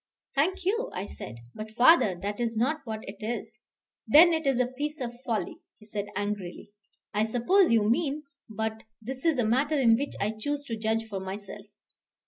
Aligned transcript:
"Thank 0.33 0.65
you," 0.65 0.89
I 0.95 1.05
said; 1.05 1.35
"but, 1.53 1.75
father, 1.75 2.17
that 2.23 2.39
is 2.39 2.57
not 2.57 2.81
what 2.85 3.01
it 3.07 3.17
is." 3.19 3.59
"Then 4.07 4.33
it 4.33 4.47
is 4.47 4.57
a 4.59 4.65
piece 4.65 4.99
of 4.99 5.21
folly," 5.23 5.57
he 5.77 5.85
said 5.85 6.07
angrily. 6.15 6.71
"I 7.13 7.23
suppose 7.23 7.69
you 7.71 7.87
mean 7.87 8.23
but 8.49 8.81
this 8.99 9.23
is 9.25 9.37
a 9.37 9.45
matter 9.45 9.79
in 9.79 9.95
which 9.95 10.15
I 10.19 10.31
choose 10.31 10.65
to 10.65 10.75
judge 10.75 11.07
for 11.07 11.19
myself." 11.19 11.67